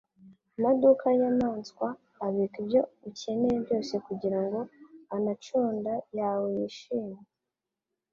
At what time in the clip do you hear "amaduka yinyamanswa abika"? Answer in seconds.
0.57-2.57